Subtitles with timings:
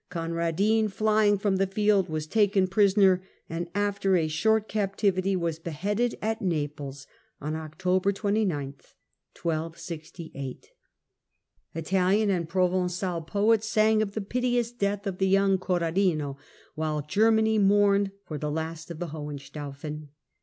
[0.09, 6.17] Conradin, flying from the field, was taken prisoner, and after a short captivity, was beheaded
[6.23, 7.05] at Naples
[7.39, 8.49] on October 29,
[9.39, 10.71] 1268.
[11.75, 16.35] Italian and Provencal poets sang of the piteous death of the young" Corradino,"
[16.73, 20.07] while Germany mourned for the last of the Hohenstaufen.